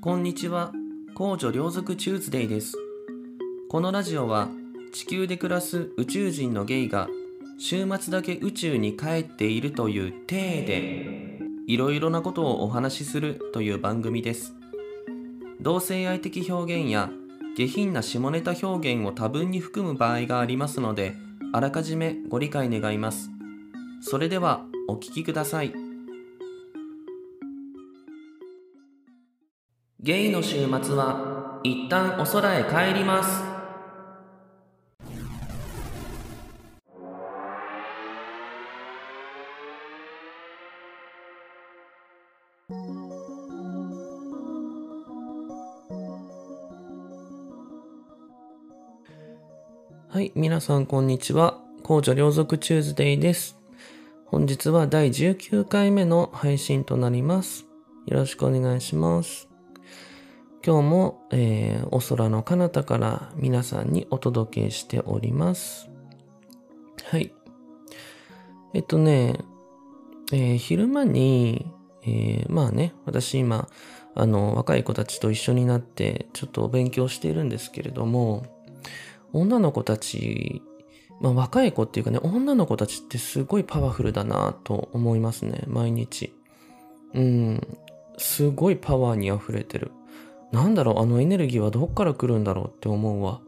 [0.00, 0.70] こんにちは。
[1.16, 2.74] 公女両族チューズデイです。
[3.68, 4.48] このラジオは
[4.92, 7.08] 地球で暮らす宇宙人のゲイが
[7.58, 14.54] 週末だけ宇宙に帰っているという体でいろいろなことをお話しするという番組です。
[15.60, 17.10] 同性愛的表現や
[17.56, 21.16] 下品な下ネタ表現を多分に含む場合がありますので、
[21.52, 23.30] あらかじめご理解願います。
[24.00, 25.87] それではお聞きください。
[30.08, 33.28] ゲイの週末は一旦お空へ帰ります。
[50.08, 51.60] はい、皆さんこんにちは。
[51.82, 53.58] 公女両族チューズデイです。
[54.24, 57.66] 本日は第19回目の配信となります。
[58.06, 59.47] よろしくお願いします。
[60.68, 65.88] 今日も、えーお空の彼方から皆さんにお届けしております。
[67.04, 67.32] はい。
[68.74, 69.38] えっとね、
[70.30, 71.72] えー昼間に、
[72.02, 73.66] えーまあね、私今、
[74.14, 78.44] あの、若い子たちと一緒になって、ちょっとお勉強しているんですけれども、
[79.32, 80.60] 女の子たち、
[81.22, 86.34] まあ若い子っていうかね、女の子たちってすごいパワフルだなと思いますね、毎日。
[87.14, 87.78] うん、
[88.18, 89.92] すごいパワーに溢れてる。
[90.52, 93.40] なんだろう、あのエネルギーはどっから来るんだろうって思うわ。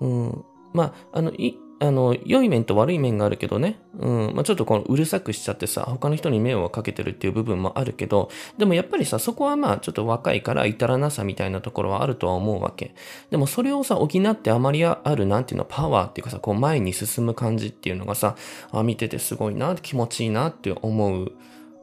[0.00, 0.44] うん。
[0.72, 3.80] まあ、あの、い、あの、良い面と悪い面があるけどね。
[3.98, 4.32] うん。
[4.34, 12.94] まあ、ちょっとこのうるさくしちゃってさ、他の人に迷惑をかけてるっていう部分もあるけど、でもやっぱりさ、そこはまあ、ちょっと若いから至らなさみたいなところはあるとは思うわけ。
[13.30, 18.36] でもそれをさ、補ってあまりある、なんていうの、パワーっていうかさ、こう前に進む感じっていうのがさ、
[18.72, 21.32] あ、見ててすごいな、気持ちいいなって思う。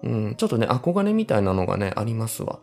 [0.04, 0.36] うん。
[0.36, 2.60] ちょっとね、憧れみたいなのがね、ありますわ。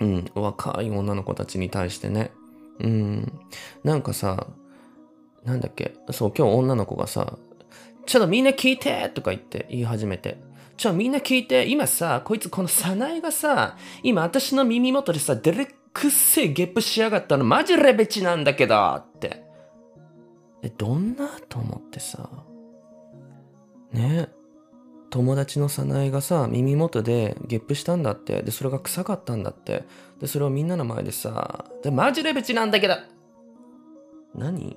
[0.00, 0.30] うん。
[0.34, 2.32] 若い女の子たちに対してね。
[2.80, 3.40] うん。
[3.82, 4.48] なんかさ、
[5.44, 7.38] なんだっけ、そう、今日女の子がさ、
[8.06, 10.38] ちょっとみんな聞いてとか言って言い始めて。
[10.76, 19.44] ちょ、みんな聞いて、今さ、こいつこのサナエがさ、今私の耳元でさ、デレくっせえゲップしやがったのマジレベチなんだけどって。
[20.62, 21.28] え、どんな？
[21.48, 22.28] と思ってさ。
[23.92, 24.28] ね
[25.14, 28.42] 友達のサナエがさ、耳元でゲップしたんだって。
[28.42, 29.84] で、それが臭かったんだって。
[30.20, 32.96] で、それをみんなの前でさ、で、マジレベチなんだけど
[34.34, 34.76] 何？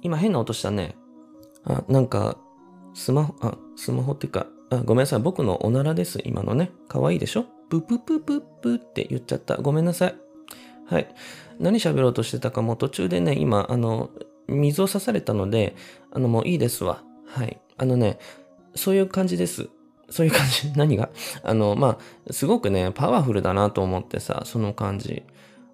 [0.00, 0.96] 今変な音したね。
[1.64, 2.38] あ、なんか、
[2.94, 5.18] スマホ、あ、スマホっていうか、あ、ごめんなさい。
[5.20, 6.20] 僕のおならです。
[6.24, 6.70] 今のね。
[6.88, 7.44] 可愛いでしょ？
[7.68, 9.56] プププププって言っちゃった。
[9.56, 10.14] ごめんなさい。
[10.86, 11.14] はい。
[11.58, 14.08] 何喋ろうとしてたかも途中でね、今、あの、
[14.48, 15.76] 水を刺されたので、
[16.10, 17.02] あの、もういいですわ。
[17.26, 17.60] はい。
[17.76, 18.18] あのね、
[18.76, 19.68] そういう感じです。
[20.08, 20.72] そういう感じ。
[20.78, 21.10] 何が？
[21.42, 21.98] あの、ま
[22.28, 25.24] あ、すごくね、パワフルだなと思ってさ、その感じ。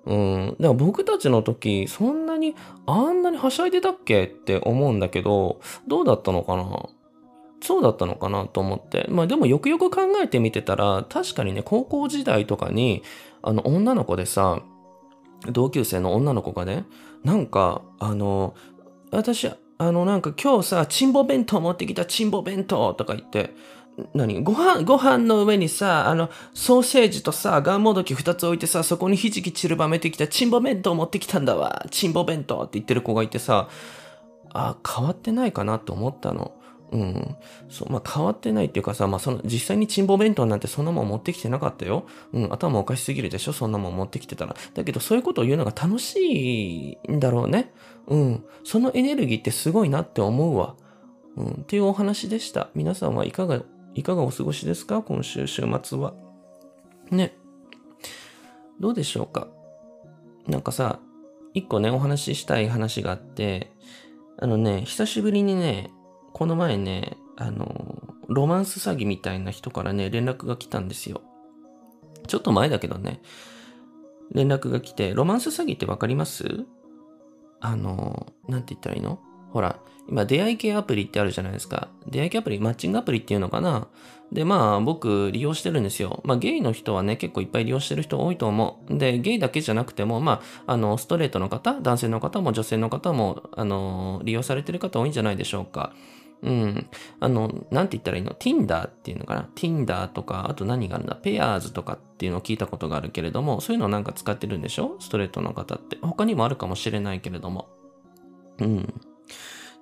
[0.07, 0.47] うん。
[0.49, 2.55] だから僕たちの時、そんなに、
[2.87, 4.25] あんなにはしゃいでたっけ？
[4.25, 6.89] って思うんだけど、どうだったのかな？
[7.61, 9.07] そうだったのかなと思って。
[9.09, 13.03] まあでもよくよく考えてみてたら、確かにね、高校時代とかに、
[13.43, 14.63] あの、女の子でさ、
[15.51, 16.85] 同級生の女の子がね、
[17.23, 18.55] なんか、あの、
[19.13, 23.55] 私、あの、なんか今日さ、チンボ弁当持ってきたチンボ弁当とか言って、
[24.15, 24.43] 何？
[24.43, 31.85] ご飯、ご飯の上にさ、あの、ソーセージとさ、ガンモドキ二つ置いてさ、そこにひじき散るばめてきたチンボ弁当持ってきたんだわ。
[31.91, 33.69] チンボ弁当って言ってる子がいてさ、
[34.55, 36.53] あ、変わってないかなと思ったの。
[36.93, 37.37] うん。
[37.69, 42.05] そう、まあ変わってないっていうかさ、まあその、実際にチンボ弁当なんてそんなもん持ってきてなかったよ。
[42.33, 44.57] うん、頭おかしすぎるでしょそんなもん持ってきてたら。
[44.75, 47.73] だけどそういうことを言うのが楽しいんだろうね。
[48.07, 48.45] うん。
[48.65, 50.77] そのエネルギーってすごいなって思うわ。
[51.37, 51.47] うん。
[51.47, 52.69] っていうお話でした。
[52.75, 53.63] 皆さんはいかが、
[53.95, 55.03] いかがお過ごしですか？
[55.03, 56.15] 今週週末は。
[57.11, 57.37] ね。
[58.81, 59.49] どうでしょうか？
[60.47, 60.99] なんかさ、
[61.55, 63.73] 一個ね、お話ししたい話があって、
[64.39, 65.91] あのね、久しぶりにね、
[66.33, 71.21] この前ね、あの、ロマンス詐欺みたいな人からね、連絡が来たんですよ。
[72.27, 73.21] ちょっと前だけどね、
[74.33, 76.65] 連絡が来て、ロマンス詐欺ってわかります？
[77.63, 79.19] あの、なんて言ったらいいの？
[79.51, 79.79] ほら、
[80.09, 81.89] 今出会い系アプリってあるじゃないですか。
[82.07, 83.87] 出会い系アプリ、マッチングアプリっていうのかな？
[84.33, 86.23] で、まあ僕利用してるんですよ。
[86.25, 88.99] まあゲイの人はね、結構いっぱい利用してる人多いと思う。
[88.99, 95.93] で、ゲイだけじゃなくても、まあ、あの、ストレートの方、男性の方も女性の方も、あの、利用されてる方多いんじゃないでしょうか。
[96.43, 96.87] うん。
[97.21, 104.97] あの、なんて言ったらいいの ?Tinder っていうのかな ?Tinder とか、あと何があるんだ ?Pairs とかっていうのを聞いたことがあるけれども、そういうのをなんか使ってるんでしょ？
[104.99, 105.99] ストレートの方って。
[106.03, 107.69] 他にもあるかもしれないけれども。
[108.59, 108.93] うん。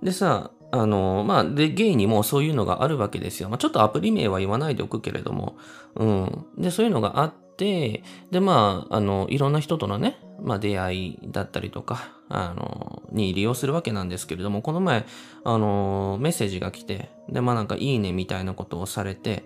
[0.02, 3.48] でさ、あの、まあ、で、ゲイにもそういうのがあるわけですよ。
[3.48, 5.56] まあ、ちょっとアプリ名は言わないでおくけれども、
[5.96, 6.46] うん。
[6.58, 15.04] で、そういうのがあって、で、まあ、あの、いろんな人とのね、まあ、出会いだったりとか、あの、に利用するわけなんですけれども、この前、
[15.44, 19.44] あの、メッセージが来て、で、まあなんか、いいねみたいなことをされて、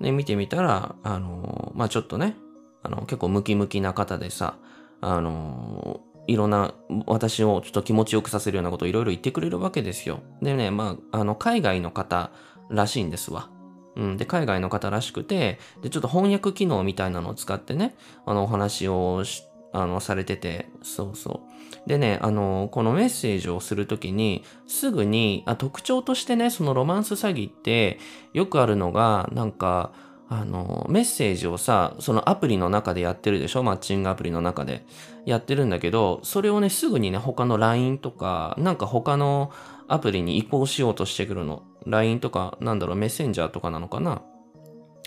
[0.00, 2.36] で、見てみたら、あの、まあちょっとね、
[2.82, 4.56] あの、結構ムキムキな方でさ、
[5.00, 6.74] あの、いろんな、
[7.06, 10.20] 私をちょっと気持ちよくさせるようなことをいろいろ言ってくれるわけですよ。
[10.42, 12.30] でね、まあ、あの、海外の方
[12.70, 13.50] らしいんですわ。
[13.96, 14.16] うん。
[14.16, 17.94] で、海外の方らしくて、で、ちょっと翻訳機能みたいなのを使ってね、
[18.26, 21.42] あの、お話をし、あの、されてて、そうそ
[21.86, 21.88] う。
[21.88, 27.98] でね、あの、このメッセージをするときに、すぐにあ、特徴としてね、そのロマンス詐欺って、
[28.32, 29.92] よくあるのが、なんか、
[30.28, 33.62] あの、メッセージをさ、そのアプリの中でやってるでしょ？
[33.62, 34.84] マッチングアプリの中で。
[35.26, 39.50] やってるんだけど、それをね、すぐにね、他の LINE とか、なんか他の
[39.88, 41.62] アプリに移行しようとしてくるの。
[41.86, 44.22] LINE とか、なんだろう、メッセンジャーとかなのかな？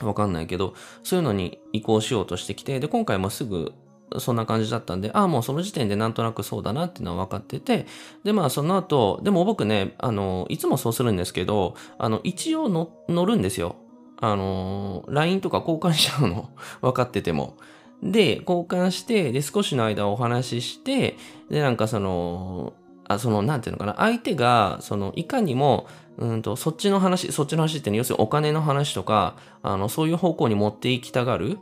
[0.02, 3.74] わかんないけど、そういうのに移行しようとしてきて、で、今回もすぐ
[4.20, 7.88] そんな感じだったんで、ああ、もうその時点でなんとなくそうだなっていうのは分かってて、
[8.24, 13.76] で、まあその後、でも僕ね、あの、いつもそうするんですけど、あの、一応の乗るんですよ。
[14.20, 16.50] あの、LINE とか交換しちゃうの？
[16.82, 17.56] 分かってても。
[18.04, 21.18] で、交換して、で、少しの間お話しして、
[21.50, 22.74] で、なんかその、
[23.08, 25.88] あ、その、なんていうのかな、相手が、その、いかにも、
[26.18, 31.60] うんと、そっちの話、そっちの話ってね、要するにお金の話とか、あの、そういう方向に持っていきたがるっ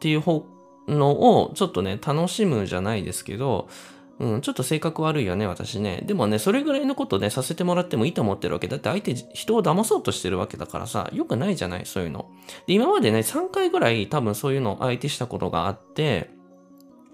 [0.00, 0.46] ていう方
[0.88, 3.68] のを、ちょっとね、楽しむじゃないですけど、
[4.20, 6.02] うん、ちょっと性格悪いよね、私ね。
[6.04, 8.66] でもね、それぐらいのことね、させてもらってもいいと思ってるわけ。
[8.66, 12.28] だって相手、人を騙そうとしてるわけだからさ、よくないじゃない、そういうの。
[12.66, 16.30] で、今までね、3回ぐらい多分そういうのを相手したことがあって、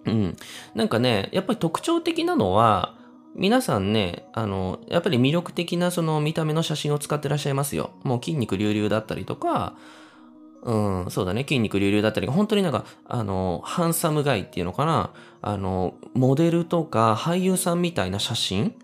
[0.06, 0.36] うん。
[0.74, 2.94] なんかね、やっぱり特徴的なのは、
[3.36, 7.90] 皆さんね、あの、やっぱり魅力的なその見た目の写真を使ってらっしゃいますよ。
[8.04, 9.74] もう筋肉隆々だったりとか、
[10.64, 11.42] うん、そうだね。
[11.42, 15.10] 筋肉隆々だったり、本当になんか、あの、ハンサムガイっていうのかな？
[15.42, 18.74] あの、モデルとか俳優さんみたいな写真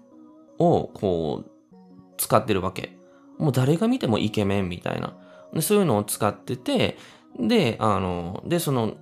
[0.59, 1.51] を、こう、
[2.19, 2.99] 使ってるわけ。
[3.39, 5.15] もう誰が見てもイケメンみたいな。
[5.55, 6.99] でそういうのを使ってて、
[7.39, 8.97] で、あの、で、その、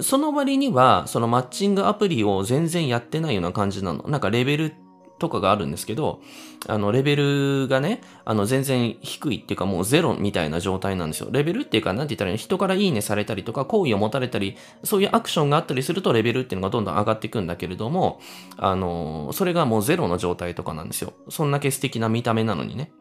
[0.00, 4.04] その割には、そのマッチングアプリを全然やってないような感じなの。
[4.08, 4.74] なんかレベル
[5.18, 6.20] とかがあるんですけど、
[6.66, 11.28] あの、レベルがね、あの、全然低いっていうかもうゼロみたいな状態なんですよ。
[11.30, 12.38] レベルっていうか、なんて言ったらいいの？
[12.38, 18.20] 人からいいねされたりとか、好意を持たれたり、そういうアクションがあったりするとレベルっていうのがどんどん上がっていくんだけれども、
[18.56, 21.12] あの、それがもうゼロの状態とかなんですよ。
[21.28, 22.92] そんだけ素敵な見た目なのにね。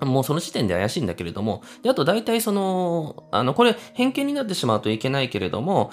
[0.00, 5.90] もうその時点で怪しいんだけれども、で、あと大体その、あの、これ偏見になってしまうといけないけれども、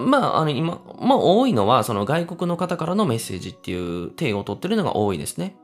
[0.00, 5.56] まあ、あの、今、まあ、多いのは、その外国の方からのメッセージっていう体を取ってるのが多いですね。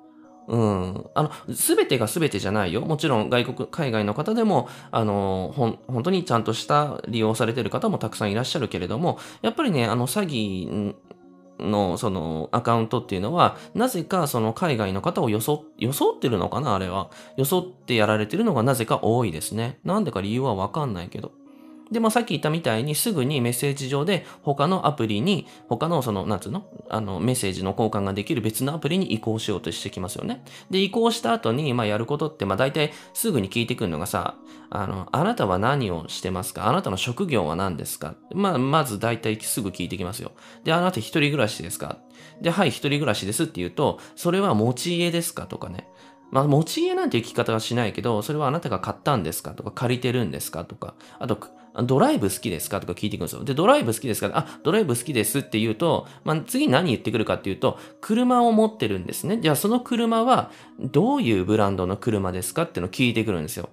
[0.48, 1.06] うん。
[1.14, 2.80] あの、すべてがすべてじゃないよ。
[2.82, 10.94] もちろん外国、海外の方でも、あの、ほん、本当にちゃんとした利用されてる方もたくさんいらっしゃるけれども、やっぱりね、あの、詐欺
[11.60, 17.10] の、その、アカウントっていうのは、なぜかその海外の方を装、装ってるのかなあれは。
[17.36, 19.78] 装ってやられてるのがなぜか多いですね。
[19.84, 21.32] なんでか理由はわかんないけど。
[21.90, 30.42] で、まあ、さっき言ったみたいにすぐにメッセージ上で他のアプリに、他のその、なんつうのあの、メッセージの交換ができる別のアプリに移行しようとしてきますよね。
[30.70, 34.36] で、移行した後に、まあ、やることって、まあ、大体すぐに聞いてくるのがさ、
[34.70, 36.66] あの、あなたは何をしてますか？
[36.66, 38.14] あなたの職業は何ですか？
[38.34, 40.32] まあ、まず大体すぐ聞いてきますよ。
[40.64, 41.98] で、あなた一人暮らしですか？
[42.40, 45.46] で、はい、一人暮らしですって言うと、それは持ち家ですか？
[45.46, 45.88] とかね。
[46.30, 49.50] まあ、持ち家なんていう聞き方はしないけど、それはあなたが買ったんですか？
[49.50, 50.64] とか、借りてるんですか？
[50.64, 51.38] とか、あと、
[51.84, 52.80] ドライブ好きですか？
[52.80, 53.44] とか聞いてくるんですよ。
[53.44, 59.38] で、ドライブ好きですかあ、ドライブ好きですって言うと、まあ、次何言ってくるかっていうと、車を持ってるんですね。
[59.40, 63.70] じゃあその車はどういうブランドの車ですかっていうのを聞いてくるんですよ。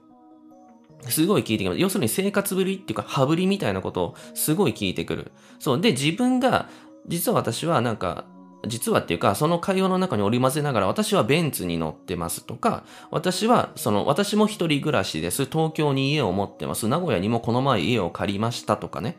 [1.08, 1.79] すごい聞いてきます。
[1.79, 5.32] 要するに生活ぶりっていうか、羽振りみたいなことをすごい聞いてくる。
[5.58, 5.82] そう。
[5.82, 6.70] で、自分が、
[7.08, 8.25] 実は私はなんか、
[8.68, 15.46] 実はっていうか、その会話の中に織り交ぜながら、私はベンツに乗ってますとか、私は、その、私も一人暮らしです。
[15.46, 16.88] 東京に家を持ってます。
[16.88, 19.18] 名古屋にもこの前家を借りましたとかね。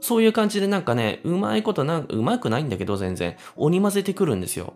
[0.00, 4.74] そういう感じでなんかね、うまいことなんうまくないんだけど全然、織り交ぜてくるんですよ。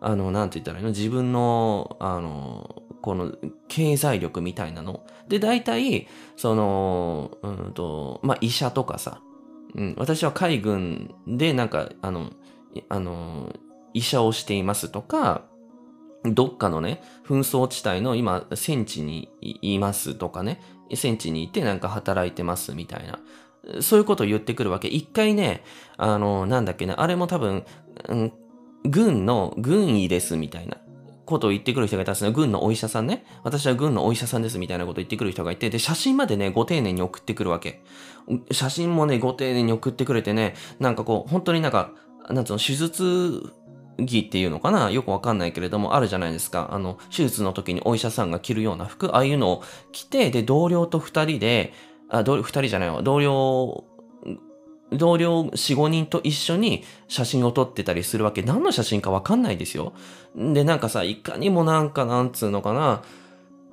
[0.00, 0.90] あの、なんて言ったらいいの？
[0.90, 3.32] 自分の、あの、この、
[3.68, 5.06] 経済力みたいなの。
[5.28, 9.20] で、大体、その、うんと、まあ、医者とかさ、
[9.76, 12.30] うん、私は海軍でなんか、あの、
[12.88, 13.54] あの、
[13.94, 15.44] 医者をしていますとか、
[16.24, 20.60] どっかのね、紛争地帯の今、戦地にいますとかね、
[20.94, 23.20] 戦地にいてなんか働いてますみたいな。
[23.82, 24.88] そういうことを言ってくるわけ。
[24.88, 25.62] 一回ね、
[25.96, 27.64] あの、なんだっけな、あれも多分、
[28.08, 28.32] うん、
[28.84, 30.78] 軍の軍医ですみたいな
[31.26, 32.32] ことを言ってくる人がいたんですね。
[32.32, 33.24] 軍のお医者さんね。
[33.44, 37.82] 私は軍のお医者さんですみたいなことを言ってくる人がいて、で、写真までね、ご丁寧に送ってくるわけ。
[38.50, 41.92] 写真もね、ご丁寧に送ってくれてね、なんかこう、本当になんか、
[42.30, 43.52] なんつうの、手術
[43.98, 44.90] 着っていうのかな？
[44.90, 46.68] よくわかんないけれども、あるじゃないですか。
[46.72, 51.72] あの、手術の時にお医者さんが着るような服、ああいうのを着て、で、同僚と二人で、
[52.08, 53.84] あ、二人じゃないわ、同僚
[54.90, 58.42] 同僚4、5人と一緒に写真を撮ってたりするわけ。
[58.42, 59.92] 何の写真かわかんないですよ。
[60.34, 63.02] で、なんかさ、いかにもなんか、なんつうのかな、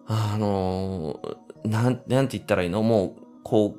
[0.07, 1.21] あの
[1.63, 2.83] なん、なんて言ったらいいの？
[2.83, 3.77] もう、こ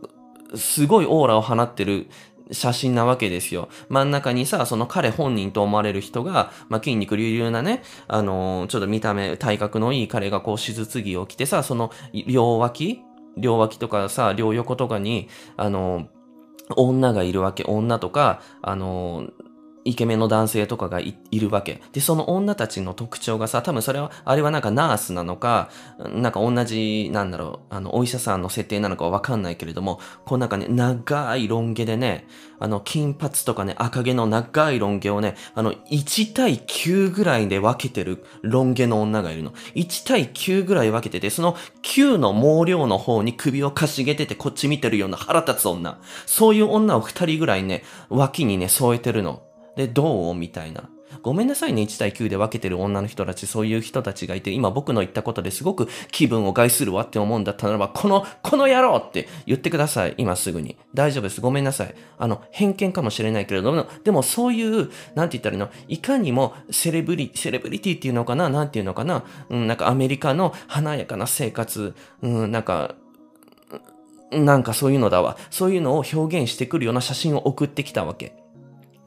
[0.50, 2.08] う、すごいオーラを放ってる
[2.50, 3.68] 写真なわけですよ。
[3.88, 11.90] 真ん中にさ、その彼本人と思われる人が、まあ、筋肉隆々なね、あのー、ちょっと見た目、体格のいい彼がこう手術着を着てさ、その
[12.26, 13.02] 両脇
[13.36, 16.06] 両脇とかさ、両横とかに、あのー、
[16.76, 17.64] 女がいるわけ。
[17.64, 19.28] 女とか、あの
[19.86, 21.80] イケメンの男性とかがいるわけ。
[21.92, 32.26] で、その女たちの特徴がさ、多分それは、あれはなんかナースなのか、なんか同じ、なんだろう、あの、お医者さんの設定なのかわかんないけれども、こうなんかね、長いロン毛でね、
[32.58, 39.52] あの、金髪とかね、赤毛の長いロン毛をね、あの、1対9ぐらいで分けてるロン毛の女がいるの。
[39.74, 45.98] 1対9ぐらい分けてて、その9の毛量の方に首をかしげててこっち見てるような腹立つ女。
[46.24, 49.45] そういう女を2人ぐらいね、脇にね、添えてるの。
[49.76, 50.34] で、どう？
[50.34, 50.88] みたいな。
[51.22, 60.76] ごめんなさいね、1対9で分けてる女の人たち、そういう人たちがいて、今僕の言ったことですごく気分を害するわって思うんだったならば、この、この野郎って言ってください、今すぐに。
[60.94, 61.40] 大丈夫です。
[61.40, 61.94] ごめんなさい。
[62.18, 72.94] あの、偏見かもしれないけれども、でもそういう、なんて言ったらいいの、いかにもセレブリ、セレブリティっていうのかな、なんていうのかな、うん、なんかアメリカの華やかな生活、うん、なんか、
[74.32, 75.36] なんかそういうのだわ。
[75.50, 78.34] そういうのを表現してくるような写真を送ってきたわけ。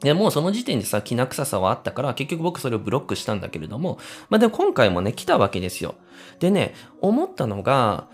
[0.00, 3.98] でもうその時点でさ、きな臭さはあったから、結局僕それをブロックしたんだけれども、
[4.30, 5.94] まあでも今回もね、来たわけですよ。
[6.38, 8.08] でね、思ったのが、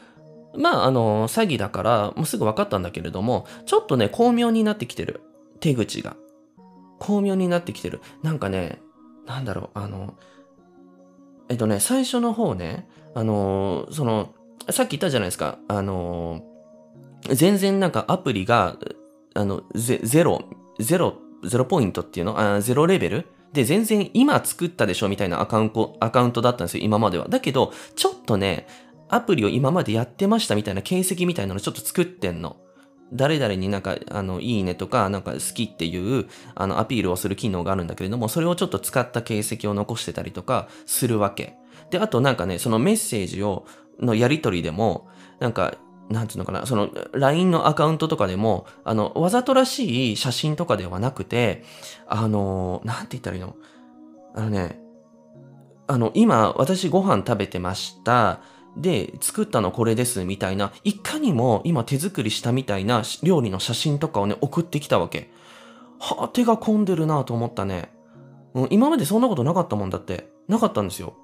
[0.56, 5.20] まああの、詐欺だから、もうすぐ分かったんだけれども、ちょっとね、巧妙になってきてる。
[5.60, 6.16] 手口が。
[6.98, 8.00] 巧妙になってきてる。
[8.22, 8.80] なんかね、
[9.26, 10.14] なんだろう、あの、
[11.48, 14.34] えっとね、最初の方ね、あの、その、
[14.70, 16.42] さっき言ったじゃないですか、あの、
[17.30, 18.76] 全然なんかアプリが、
[19.34, 20.42] あの、ゼゼロ、
[20.80, 22.38] ゼロって、ゼロポイントっていうの？
[22.38, 23.26] あロレベル？
[23.52, 27.26] で、全然今作ったでしょみたいなアカウント、アカウントだったんですよ、今までは。
[27.28, 28.66] だけど、ちょっとね、
[29.08, 32.56] アプリを今までやってましたみたいな形跡みたいなのちょっと作ってんの。
[33.12, 36.26] 誰々になんか、あの、いいねとか、なんか好きっていう、
[36.56, 41.54] あの、アピールをする機能があるんだけれども、それをちょっと使った形跡を残してたりとかするわけ。
[41.90, 43.64] で、あとなんかね、そのメッセージを、
[44.00, 45.76] のやりとりでも、なんか、
[46.08, 51.64] なんていうのかな、その LINE のアカウントとかでも、あの、わざとらしい写真とかではなくて、
[52.06, 53.56] あの、なんて言ったらいいの？
[54.34, 54.80] あのね、
[55.88, 58.40] あの、今、私ご飯食べてました。
[58.76, 65.30] で、作ったのこれですみたいな、いかにも今手作りしたみたいな料理の写真とかをね、送ってきたわけ。
[65.98, 67.90] はあ、手が込んでるなと思ったね。
[68.54, 70.28] うん、今までそんなことなかったもんだって。
[70.46, 71.14] なかったんですよ。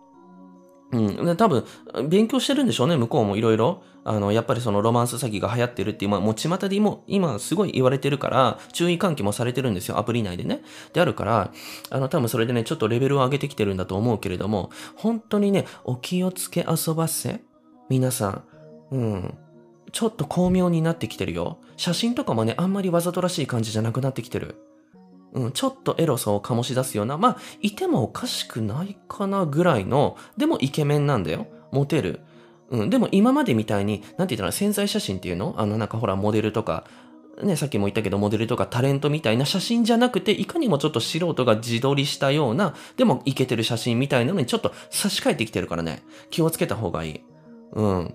[0.92, 1.36] うん。
[1.36, 1.64] 多分、
[2.08, 3.82] 勉強してるんでしょうね、向こうもいろいろ。
[4.04, 10.62] あの、やっぱりそのロマンス詐欺が流行ってるって今、もう巷でも、今すごい言われてるから、注意喚起もされてるんですよ、アプリ内でね。
[10.92, 11.52] であるから、
[11.90, 17.42] あの、多分それでね、ちょっとレベルを上げてきてるんだと思うけれども、本当にね、お気をつけ遊ばせ
[17.88, 18.44] 皆さん、
[18.90, 19.38] うん。
[19.92, 21.58] ちょっと巧妙になってきてるよ。
[21.76, 24.56] 写真とかもね、あんまりわざとらしい感じじゃなくなってきてる。
[25.32, 31.46] うん、ちょっとエロさを醸し出すような、まあ、いてもおかしくないかなぐらいの、でもイケメンなんだよ。
[31.70, 32.20] モテる。
[32.70, 35.54] うん、でも今までみたいに、なんて言ったら潜在写真っていうの？
[35.58, 36.84] あの、なんかほら、モデルとか、
[37.42, 47.20] ね、さっきも言ったけど、モデルとかタレントみたいな写真じゃなくて、いかにもちょっと素人が自撮りしたような、でもイケてる写真みたいなのにちょっと差し替えてきてるからね、気をつけた方がいい。
[47.72, 48.14] うん。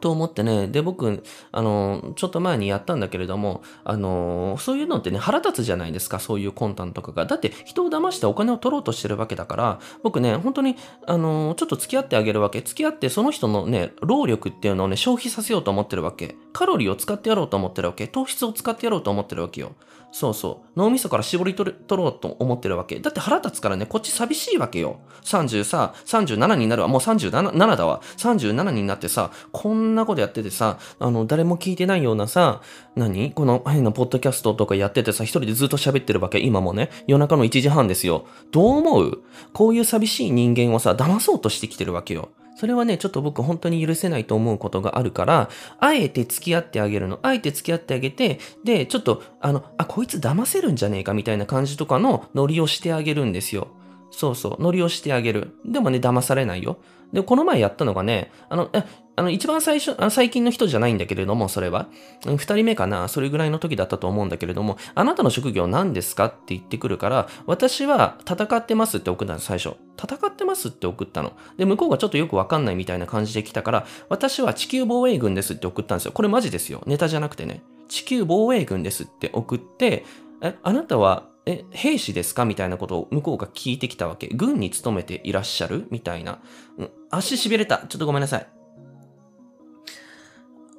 [0.00, 7.26] と思ってね、で、僕、あの、ちょっと前にやったんだけれども、あの、そういうのってね、腹立つじゃないですか、そういう魂胆とかが。
[7.26, 10.76] だって、人を騙してお金を取ろうとしてるわけだから、僕ね、本当に、
[11.06, 12.60] あの、ちょっと付き合ってあげるわけ。
[12.60, 16.36] 付き合って、その人のね、労力っていうのをね、消費させようと思ってるわけ。
[16.52, 18.08] カロリーを使ってやろうと思ってるわけ。
[18.08, 19.72] 糖質を使ってやろうと思ってるわけよ。
[20.10, 20.78] そうそう。
[20.78, 22.98] 脳みそから絞り取ろうと思ってるわけ。
[22.98, 25.00] だって腹立つからね、こっち寂しいわけよ。
[25.22, 26.88] 30さ、37になるわ。
[26.88, 28.00] もう37だわ。
[28.16, 32.62] 37になってさ、こんなことやっててさ、あの、誰も聞いてないようなさ、
[32.96, 33.32] 何？
[33.32, 36.38] この変なポッドキャストとかやっててさ、一人でずっと喋ってるわけ。
[36.38, 36.90] 今もね。
[37.06, 38.26] 夜中の1時半ですよ。
[38.50, 39.22] どう思う？
[39.52, 42.30] こういう寂しい人間をさ、騙そうとしてきてるわけよ。
[42.58, 45.48] それはね、ちょっと僕本当に許せないと思うことがあるから、
[45.78, 47.20] あえて付き合ってあげるの。
[47.22, 53.68] あえて付き合ってあげて、で、ちょっと、あの、あ、こいつ騙せるんじゃねえかみたいな感じとかのノリをしてあげるんですよ。
[54.10, 55.52] そうそう、ノリをしてあげる。
[55.64, 56.78] でもね、騙されないよ。
[57.12, 58.84] で、この前やったのがね、あの、え、
[59.16, 61.88] あの、一番最初、あ最近の人じゃないんだけれども、それは。
[62.24, 69.76] 二人目かな、それぐらいの時だったと思うんだけれども、あなたの職業何ですかって言ってくるから、私は戦ってますって送ったの、最初。
[70.00, 71.32] 戦ってますって送ったの。
[71.56, 76.12] で、向こうがちょっとよくわかんないみたいな感じで来たから、私は地球防衛軍ですって送ったんですよ。
[76.12, 76.82] これマジですよ。
[76.86, 77.62] ネタじゃなくてね。
[77.88, 80.04] 地球防衛軍ですって送って、
[80.42, 82.44] え、あなたはえ、兵士ですか？
[82.44, 84.28] みたいなことを向こうが聞いてきたわけ。
[84.28, 85.86] 軍に勤めていらっしゃる？
[85.90, 86.42] みたいな。
[86.76, 87.78] うん、足痺れた。
[87.88, 88.46] ちょっとごめんなさい。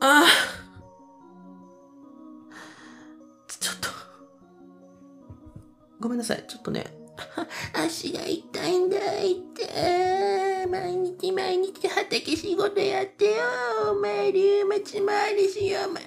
[0.01, 0.25] ああ。
[3.47, 3.89] ちょっと。
[5.99, 6.45] ごめんなさい。
[6.47, 6.85] ちょっとね。
[7.73, 10.67] 足が痛いんだ、痛い。
[10.67, 13.31] 毎日毎日畑仕事やってよ。
[13.91, 15.89] お前、リウマチ回りしよ。
[15.89, 16.03] まあ、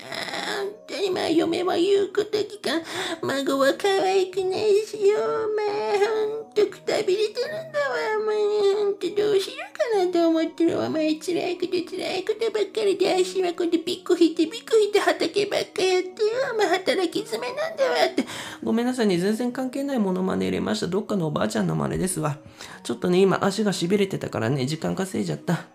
[1.02, 2.82] 当にまあ、嫁は言うこと聞かん。
[3.22, 5.18] 孫は可愛くないしよ。
[5.56, 7.96] まあ、ほんとくたびれてるんだわ。
[8.24, 8.30] も
[8.72, 16.30] う、ほんとどうしようかなと思ってるお前、辛いこと辛いことばっかりで、足はこうでピッコ引いてピッコ引いて畑ばっかやってよ。
[16.56, 18.24] まあ、働き詰めなんだわって。
[18.62, 19.18] ごめんなさいね。
[19.18, 20.86] 全然関係ないものまね入れました。
[20.86, 22.38] どっかのおばあちゃんの真似ですわ。
[22.84, 25.66] ちょっとね、今足が痺れてたからね、時間稼いじゃった。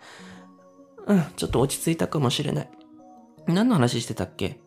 [1.06, 2.70] うん、ちょっと落ち着いたかもしれない。
[3.48, 4.60] 何の話してたっけ？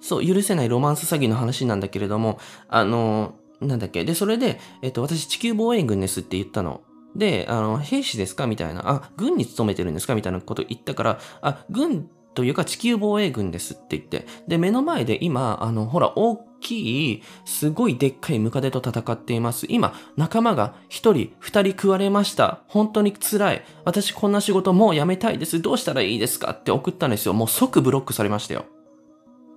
[0.00, 2.38] そう、許せないロマンス詐欺の話なんだけれども、
[2.68, 4.04] あの、なんだっけ。
[4.04, 6.82] で、それで、えっと、私地球防衛軍ですって言ったの。
[7.16, 8.82] で、あの、兵士ですかみたいな。
[8.88, 10.14] あ、軍に勤めてるんですか？
[10.14, 14.26] みたいなこと言ったから、あ、軍というか地球防衛軍ですって言って。
[14.46, 19.66] で、目の前で今、あの、ほら、大きい、すごいでっかいムカデと戦っています。
[19.68, 22.60] 今、仲間が一人、二人食われました。
[22.68, 23.64] 本当に辛い。
[23.84, 25.60] 私こんな仕事もう辞めたいです。
[25.60, 26.52] どうしたらいいですか？
[26.52, 27.32] って送ったんですよ。
[27.32, 28.66] もう即ブロックされましたよ。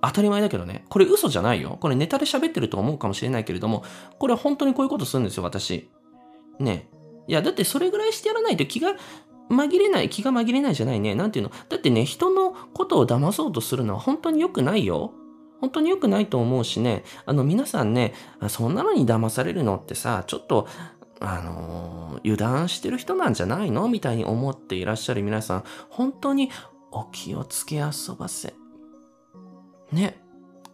[0.02, 0.84] 当たり前だけどね。
[0.88, 1.78] これ嘘じゃないよ。
[1.80, 3.84] これネタで喋ってると思うかもしれないけれども、
[4.18, 5.88] これは本当にこういうことするんですよ、私。
[6.58, 6.90] ね。
[7.28, 8.96] いや、だってそれぐらいしてやらないと気が
[9.48, 11.14] 紛れない、気が紛れないじゃないね。
[11.14, 11.52] なんていうの？
[11.68, 15.12] だってね、人のことを騙そうとするのは本当に良くないよ。
[15.60, 18.14] 本当に良くないと思うしね、あの皆さんね、
[18.48, 20.66] そんなのに騙されるのってさ、ちょっと、
[21.20, 23.86] あの、油断してる人なんじゃないの？
[23.88, 26.50] みたいに思っていらっしゃる皆さん、本当に
[26.90, 28.54] お気をつけ遊ばせ。
[29.92, 30.22] ね。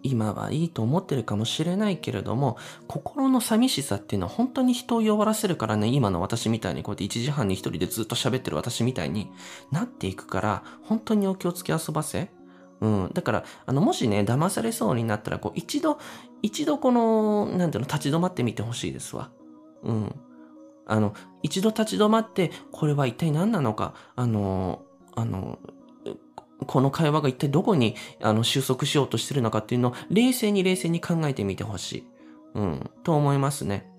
[0.02, 9.30] 今はいいと思ってるかもしれないけれども、心の寂しさっていうのは本当に人を弱らせるからね、今の私みたいにこうやって1時半に一人でずっと喋ってる私みたいに
[9.72, 12.30] なっていくから、本当にお気をつけ遊ばせ。
[12.80, 13.10] うん。
[13.12, 15.98] だから、あの、もしね、騙されそうになったら、こう、一度、
[16.42, 19.30] 一度この、なんていうの、立ち止まってみてほしいですわ。
[19.82, 20.14] うん。
[20.86, 24.82] あの、一度立ち止まって、これは一体何なのか、あの、
[25.16, 25.58] あの、
[26.66, 32.04] この会話が一体どこにあの収束しようとしてるのかっていうのを冷静に冷静に考えてみてほしい。
[32.54, 33.92] うん、と思いますね。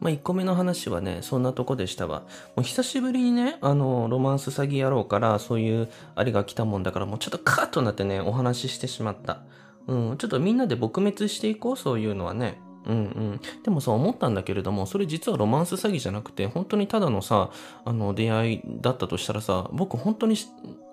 [0.00, 2.20] まあ、1個目の話はね、そんなとこでしたわ。
[2.56, 9.42] もう久しぶりにね、あの、ロマンス詐欺野郎からそういうあれが来たもんだから、もうちょっとカーッとなってね、お話ししてしまった。
[9.86, 12.60] うん、ちょっとみんなで撲滅していこう、そういうのはね。
[12.86, 13.40] うんうん。
[13.62, 17.50] でもさ、思ったんだけれども、それ実はロマンス詐欺じゃなくて、本当にただのさ、
[17.84, 20.36] あの、出会いだったとしたらさ、僕本当に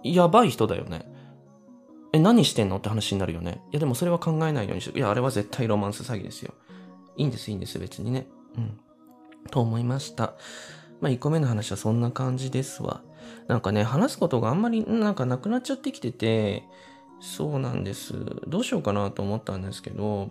[0.03, 1.11] やばい人だよね。
[2.13, 3.61] え、何してんのって話になるよね。
[3.71, 6.53] いや、でもそれは考えないようにしていや、あれは絶対ロマンス詐欺ですよ。
[7.17, 8.27] いいんです、いいんです、別にね。
[8.57, 8.79] うん。
[9.51, 10.33] と思いました。
[11.01, 13.01] まあ、1個目の話はそんな感じですわ。
[13.47, 16.63] なんかね、話すことがあんまりなんかなくなっちゃってきてて、
[17.19, 18.13] そうなんです。
[18.47, 20.29] どうしようかなと思ったんですけど、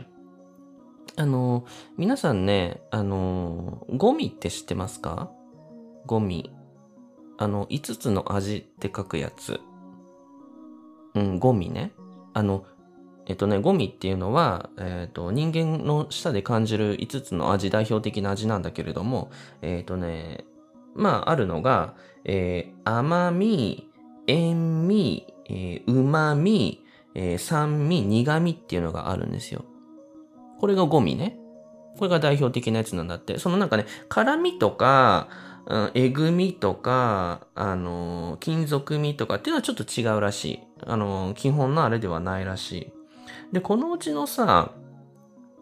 [1.16, 1.64] あの、
[1.96, 5.30] 皆さんね、あの、ゴミって知ってますか？
[6.06, 6.50] ゴミ。
[7.38, 9.60] あの、5つの味って書くやつ。
[11.14, 11.92] うん、ゴミね。
[12.34, 12.64] あの、
[13.26, 19.30] えっとね、ゴミっていうのは、えっと、人間の舌で感じる5つの味、代表的な味なんだけれども、
[19.62, 20.44] えっとね、
[20.94, 21.94] まあ、あるのが、
[22.24, 23.90] えー、甘み、
[24.26, 29.64] 塩味、えー、旨味、えー、酸味、苦味っていうのがあるんですよ。
[30.60, 31.38] これがゴミね。
[31.98, 33.38] これが代表的なやつなんだって。
[33.38, 35.28] そのなんかね、辛味とか、
[35.94, 40.60] えぐみとか、あの、金属味とかっていうのはちょっと違うらしい。
[40.86, 42.92] あの、基本のあれではないらしい。
[43.52, 44.72] で、このうちのさ、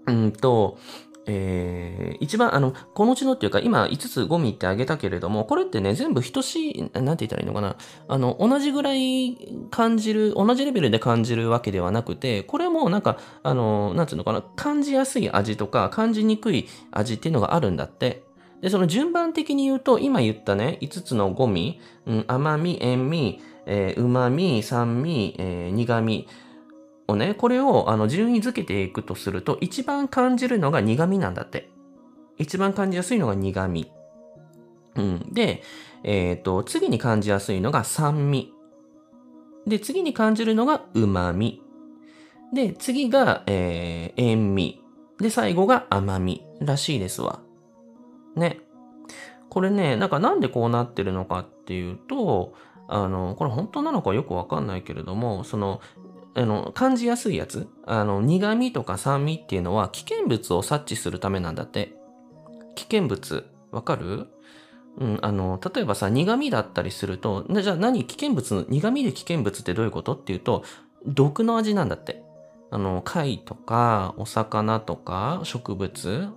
[0.06, 0.78] うんと、
[1.26, 7.76] えー、一番、あの、このうちのっていうか、今5つゴミってあげたけれども、これってね、全部等しい、なんて言ったらいいのかな。
[8.08, 9.38] あの、同じぐらい
[9.70, 18.22] 感じる、同じレベルで感じるわけではなくて、これもなんか、あの、なんていうのかな、感じやすい味とか、感じにくい味っていうのがあるんだって。
[18.64, 26.26] で、その順番的に言うと、今言ったね、5つのゴミ、うん、甘み、塩味、えー、旨味、酸味、えー、苦味、
[27.06, 31.68] をね、これをあの順位付けていくとすると、一番感じるのが苦味なんだって。
[32.38, 33.92] 一番感じやすいのが苦味。
[34.94, 35.34] うん。
[35.34, 35.62] で、
[36.02, 38.50] えっ、と、次に感じやすいのが酸味。
[39.66, 41.60] で、次に感じるのが旨味。
[42.54, 44.80] で、次が、えー、塩味。
[45.20, 47.40] で、最後が甘みらしいですわ。
[48.36, 48.60] ね。
[49.50, 52.54] これね、なんかなんでこうなってるのかっていうと、
[52.88, 55.80] あの、これ本当なのかよくわかんないけれども、その、
[56.34, 61.94] あの、感じやすいやつ、あの、苦味とか酸味っていうのは危険物を察知するためなんだって。
[62.74, 64.26] 危険物、わかる？
[64.98, 68.04] うん、あの、例えばさ、苦味だったりすると、じゃあ何？
[68.04, 70.64] 危険物、苦味で危険物ってどういうことっていうと、
[71.06, 72.24] 毒の味なんだって。
[72.70, 76.30] あの、貝とか、お魚とか、植物、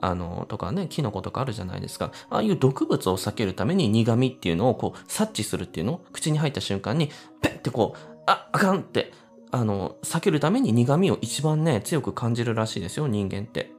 [0.00, 2.12] あの、とかね、キノコとかあるじゃないですか。
[2.30, 6.00] ああいう毒物を避けるために苦味っていうのをこう、察知するっていうの？
[6.12, 9.12] 口に入った瞬間に、ペッてこう、あ、あかんって、
[9.50, 13.72] あの、避けるために苦味を一番ね、強く感じるらしいですよ、人間って。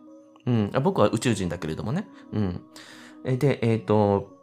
[0.45, 0.71] うん。
[0.73, 2.07] あ僕は宇宙人だけれどもね。
[2.33, 2.61] うん。
[3.37, 4.39] で、えっ、と、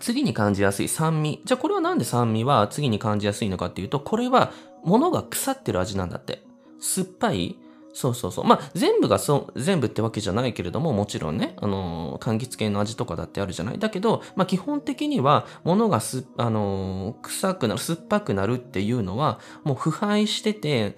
[0.00, 1.42] 次に感じやすい酸味。
[1.44, 4.52] じゃあこれはなんで酸味は次に感じやすいのかっていうと、これは
[4.84, 6.42] 物が腐ってる味なんだって。
[6.80, 7.56] 酸っぱい
[7.96, 8.44] そうそうそう。
[8.44, 13.78] まあ、全部がそう、全部ってわけじゃないけれども、もちろんね、あのー、柑橘系の味とかだってあるじゃない？
[13.78, 20.96] だけど、まあ、基本的には、物がす、あのー、臭くなる、酸っぱくなるっていうのは、もう腐敗してて、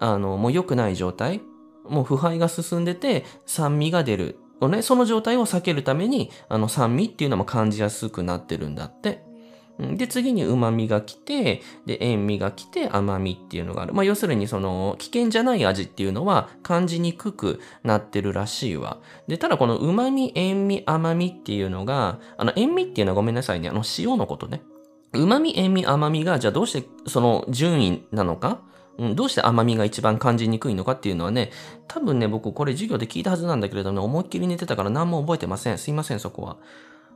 [0.00, 1.42] あの、もう良くない状態。
[1.88, 4.38] もう腐敗が進んでて、酸味が出る。
[4.62, 9.24] ね、その状態を避けるために、あの、酸味っていうのも感じやすくなってるんだって。
[9.78, 13.94] で、次に旨味が来て、で、塩味が来て、甘みっていうのがある。
[13.94, 18.98] まあ、要するにその、危険じゃない味っていうのは感じにくくなってるらしいわ。
[19.26, 24.62] で、ただこの旨味、塩味、甘みっていうのが、あの、塩味っていうのはごめんなさいね、あの、塩のことね。
[25.14, 28.60] 旨味、塩味、甘みが、じゃあどうしてその順位なのか？
[28.98, 31.50] うん、どうして甘みが一番感じにくいのかっていうのはね、
[31.88, 35.78] 多分ね、僕これ授業で聞いたはずなんだけれども、ね、思いっきり寝てたから何も覚えてません。
[35.78, 36.58] すいません、そこは。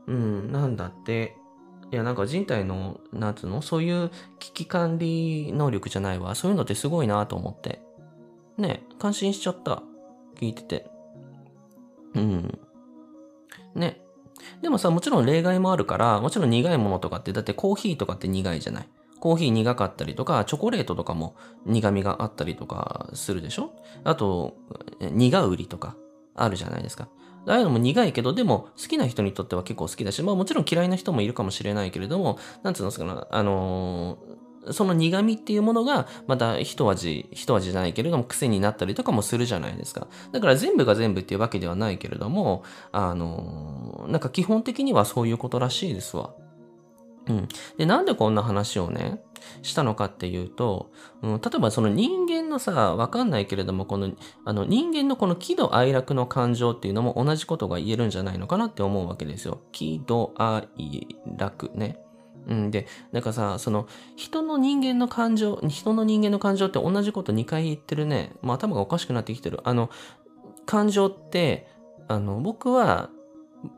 [0.06, 1.36] うん、なんだって。
[1.92, 3.62] いや、なんか人体の、なんつうの？
[3.62, 6.34] そういう危機管理能力じゃないわ。
[6.34, 7.80] そういうのってすごいなと思って。
[8.58, 9.82] ね、感心しちゃった。
[10.40, 10.90] 聞いてて。
[12.14, 12.58] うん。
[13.74, 14.02] ね。
[14.62, 18.88] でもさ、もちろん例外もあるから、もちろん苦いものとかって、だってコーヒーとかって苦いじゃない？
[19.20, 23.72] コーヒー苦かったりとか、チョコレートとかも苦味があったりとかするでしょ？
[24.04, 24.56] あと、
[25.00, 25.96] 苦売りとか
[26.34, 27.08] あるじゃないですか。
[27.46, 40.08] ああいうのも苦いけど、でも好きな人にとっては結構好きだし、まあもちろん嫌いな人もいるかもしれないけれども、なんつうんですかな、あのーその苦味っていうものが、また一味、一味じゃないけれども癖になったりとかもするじゃないですか。
[40.32, 46.34] だから全部が全部っていうわけではないけれども、あのなんか基本的にはそういうことらしいですわ。
[47.28, 47.48] うん。
[47.76, 49.20] で、なんでこんな話をね、
[49.62, 50.90] したのかっていうと、
[51.22, 54.12] うん、例えばその人間のさ、わかんないけれども、この、
[54.44, 59.60] あの人間のこの喜怒哀楽の感情っていうのも同じことが言えるんじゃないのかなって思うわけですよ。
[59.72, 60.68] 喜怒哀
[61.36, 61.98] 楽ね。
[62.48, 68.32] うん、で、なんかさ、その、人の人間の感情、人の人間の感情って同じこと2回言ってるね。
[68.40, 69.60] もう頭がおかしくなってきてる。
[69.64, 69.90] あの、
[70.64, 71.66] 感情って、
[72.08, 73.10] あの、僕は、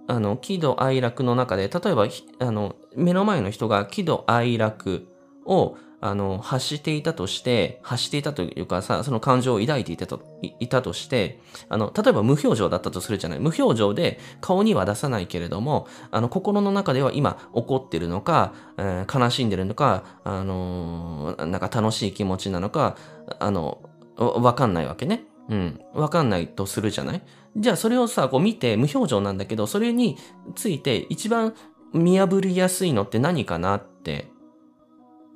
[0.07, 2.07] あの、喜怒哀楽の中で、例えば、
[2.41, 5.07] あの、目の前の人が喜怒哀楽
[5.49, 10.21] を、あの、発していたとして、発していたというかさ、その感情を抱いていたと、
[10.61, 13.41] いたとして、あの、例えば無表情だったとするじゃない。
[13.41, 22.97] 無表情で顔には出さないけれども、あの、心の中では今怒ってるのか、えー悲しんでるのか、あのーなんか楽しい気持ちなのか、
[23.41, 23.81] あの、
[24.17, 25.25] わかんないわけね。
[25.49, 25.81] うん。
[25.95, 27.23] わかんないとするじゃない
[27.57, 30.17] じゃあそれをさ、こう見て無表情なんだけど、それに
[30.55, 31.55] ついて一番
[31.93, 34.31] 見破りやすいのって何かなって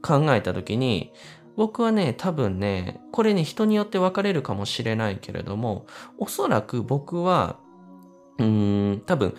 [0.02, 1.12] 考えたときに、
[1.56, 5.86] 僕はね、多分ね、これね、人によって分かれるかもしれないけれども、
[6.18, 7.58] おそらく僕は、
[8.38, 9.34] うーん、多分、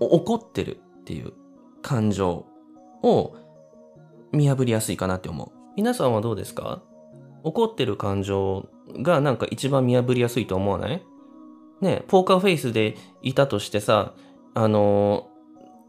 [0.00, 1.32] 怒ってるっていう
[1.82, 2.46] 感情
[3.02, 3.36] を
[4.32, 5.52] 見破りやすいかなって思う。
[5.76, 6.82] 皆さんはどうですか？
[7.44, 8.66] 怒ってる感情
[9.02, 11.02] がなんか一番見破りやすいと思わない？
[11.80, 14.14] ねポーカーフェイスでいたとしてさ、
[14.54, 15.28] あの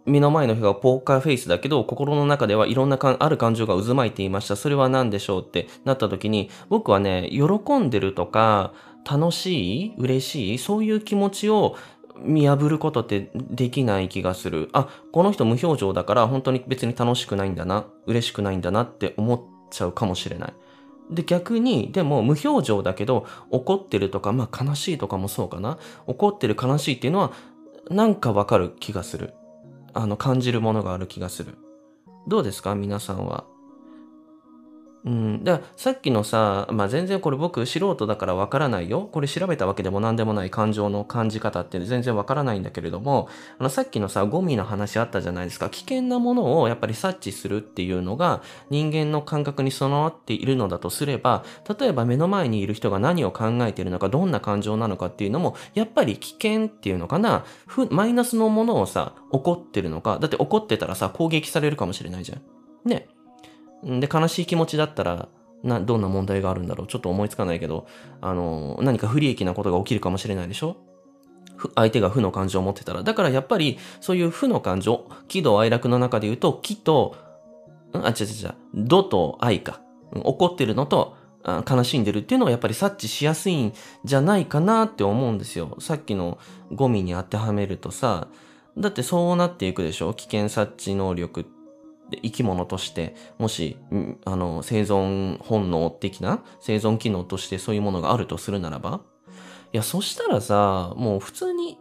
[0.05, 4.55] 目の前の人がポーカーフェイスだけど、心の中ではいろんなかある感情が渦巻いていました。
[4.55, 8.73] それは何でしょうってなった時に、僕はね、喜んでるとか、
[9.09, 11.75] 楽しい嬉しいそういう気持ちを
[12.23, 14.69] 見破ることってできない気がする。
[14.73, 20.53] あ、この人無表情だから本当に別に楽しくないんだな、嬉しくないんだなって思っちゃうかもしれない。
[21.11, 25.77] で、逆に、でも無表情だけど、怒ってるとか、まあ悲しいとかもそうかな。
[26.07, 27.31] 怒ってる悲しいっていうのは、
[27.91, 29.33] なんかわかる気がする。
[29.95, 31.57] あの、感じるものがある気がする。
[32.27, 32.75] どうですか？
[32.75, 33.45] 皆さんは。
[35.05, 39.07] うん、だからさっきのさ、まあ、全然これ僕素人だからわからないよ。
[39.11, 45.69] これ調べたわけでも何でもない感情の感じ方って全然わからないんだけれども、あのさっきのさ、ゴミの話あったじゃないですか。
[45.69, 48.41] 危険なものをやっぱり察知するっていうのが
[48.71, 51.43] 人間の感覚に備わっているのだとすれば、
[51.79, 57.45] 例えば目の前にいる人が何を考えているのか、どんな感情なのかっていうのも、やっぱり危険っていうのかな、
[57.91, 62.41] マイナスのものをさ、怒ってるのか、だって怒ってたらさ、攻撃されるかもしれないじゃん。
[62.89, 63.07] ね。
[63.83, 65.27] で、悲しい気持ちだったら、
[65.63, 66.87] な、どんな問題があるんだろう？
[66.87, 67.87] ちょっと思いつかないけど、
[68.21, 70.77] あの、何か不利益なことが起きるかもしれないでしょ？
[71.75, 73.01] 相手が負の感情を持ってたら。
[73.01, 77.15] だからやっぱり、そういう負の感情、喜怒哀楽の中で言うと、喜と、
[77.93, 78.55] あ、違う違う違う、
[78.87, 79.81] 怒と愛か。
[80.13, 81.15] 怒ってるのと、
[81.69, 85.77] 悲しんでるっていうのをやっぱり察知しやすいんじゃないかなって思うんですよ。
[85.79, 86.39] さっきの
[86.71, 88.27] ゴミに当てはめるとさ、
[88.77, 90.13] だってそうなっていくでしょ？
[90.13, 91.45] 危険察知能力
[92.09, 93.77] で生き物として、もし、
[94.25, 99.01] あの、生存本能的な生存機能としてそういうものがあるとするならば、
[99.73, 101.77] いや、そしたらさ、もう普通に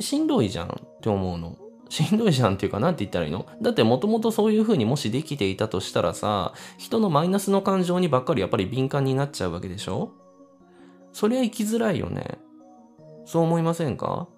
[0.00, 1.56] しんどいじゃんって思うの。
[1.88, 3.46] しんどいじゃんっていうか、なんて言ったらいいの？
[3.62, 10.10] だってもともとそういう風にもしできていたとしたらさ、人のマイナスの感情にばっかりやっぱり敏感になっちゃうわけでしょ？
[11.14, 12.38] そりゃ生きづらいよね。
[13.24, 14.28] そう思いませんか？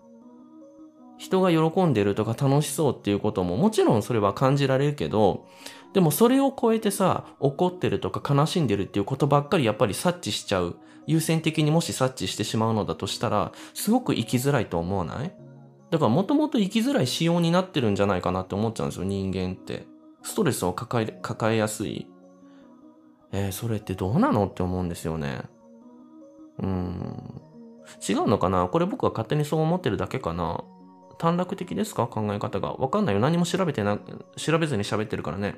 [1.21, 5.47] 人が喜んでるとか楽しそうっていうことももちろんそれは感じられるけど、
[5.93, 10.77] でもそれを超えてさ、怒ってるとか悲しんでるっていうことばっかりやっぱり察知しちゃう。
[11.07, 15.33] 優先的にもし察知してしまうのだとしたら、すごく生きづらいと思わない？
[15.91, 19.87] だからもともと生きづらい仕様になってるんじゃないかなって思っちゃうんですよ、人間って。
[20.23, 22.07] ストレスを抱え、抱えやすい。
[23.33, 25.43] えー、それってどうなのって思うんですよね。
[26.61, 27.43] うーん。
[28.09, 28.69] 違うのかな？
[28.69, 30.63] これ僕は勝手にそう思ってるだけかな？
[31.21, 32.07] 短絡的ですか？
[32.07, 32.73] 考え方が。
[32.73, 33.21] わかんないよ。
[33.21, 33.99] 何も調べてな、
[34.37, 35.57] 調べずに喋ってるからね。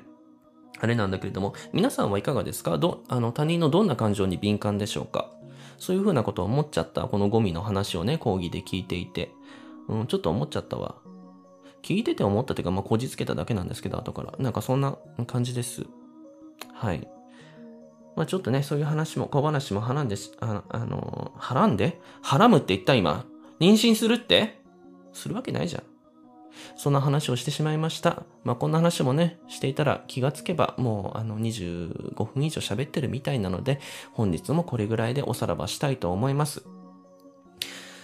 [0.79, 2.77] あれなんだけれども、皆さんはいかがですか？
[2.77, 5.31] ど、あの、他人のどんな感情に敏感でしょうか？
[5.77, 7.03] そういうふうなことを思っちゃった。
[7.03, 9.31] このゴミの話をね、講義で聞いていて。
[9.87, 10.95] うん、ちょっと思っちゃったわ。
[11.81, 14.33] 聞いてて思ったというか、まあ、こじつけただけなんですけど、後から。
[14.39, 14.97] なんかそんな
[15.27, 15.85] 感じです。
[16.73, 17.07] はい。
[18.15, 22.01] まあ、ちょっとね、そういう話も、小話もはらんであ、あの、はらんで？
[22.21, 23.25] はらむって言った今。
[23.59, 24.62] 妊娠するって？
[25.13, 25.83] するわけないじゃん。
[26.75, 28.23] そんな話をしてしまいました。
[28.43, 33.79] まあ、こんな話もね、していたら気がつけばもうあの25分以上喋ってるみたいなので、
[34.13, 36.63] 本日もこれぐらいでおさらばしたいと思います。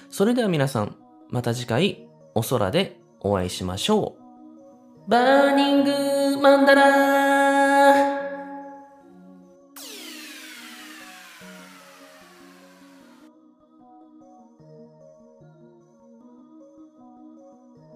[0.09, 0.95] それでは皆さん、
[1.29, 4.15] また次回お空でお会いしましょ
[5.07, 5.09] う。
[5.09, 7.28] バーニングマンダラー